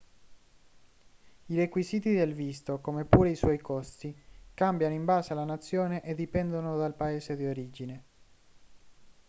i 1.45 1.55
requisiti 1.55 2.11
del 2.15 2.33
visto 2.33 2.79
come 2.79 3.05
pure 3.05 3.29
i 3.29 3.35
suoi 3.35 3.59
costi 3.59 4.11
cambiano 4.55 4.95
in 4.95 5.05
base 5.05 5.31
alla 5.31 5.43
nazione 5.45 6.01
e 6.03 6.15
dipendono 6.15 6.75
dal 6.75 6.95
paese 6.95 7.35
di 7.35 7.45
origine 7.45 8.03